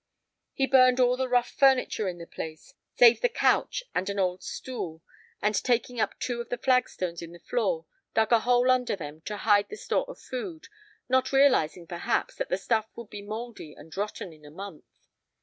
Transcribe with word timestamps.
He 0.55 0.65
burned 0.65 0.99
all 0.99 1.15
the 1.15 1.29
rough 1.29 1.51
furniture 1.51 2.07
in 2.09 2.17
the 2.17 2.25
place, 2.25 2.73
save 2.97 3.21
the 3.21 3.29
couch 3.29 3.83
and 3.93 4.09
an 4.09 4.17
old 4.17 4.41
stool, 4.41 5.03
and, 5.43 5.53
taking 5.53 5.99
up 5.99 6.17
two 6.19 6.41
of 6.41 6.49
the 6.49 6.57
flagstones 6.57 7.21
in 7.21 7.33
the 7.33 7.39
floor, 7.39 7.85
dug 8.15 8.31
a 8.31 8.39
hole 8.39 8.71
under 8.71 8.95
them 8.95 9.21
to 9.25 9.37
hide 9.37 9.69
the 9.69 9.77
store 9.77 10.05
of 10.09 10.17
food, 10.19 10.69
not 11.07 11.31
realizing, 11.31 11.85
perhaps, 11.85 12.33
that 12.37 12.49
the 12.49 12.57
stuff 12.57 12.87
would 12.95 13.11
be 13.11 13.21
mouldy 13.21 13.75
and 13.77 13.95
rotten 13.95 14.33
in 14.33 14.43
a 14.43 14.49
month. 14.49 15.05